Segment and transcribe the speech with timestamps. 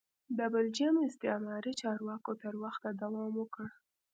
[0.37, 3.67] د بلجیم استعماري چارواکو تر وخته دوام وکړ.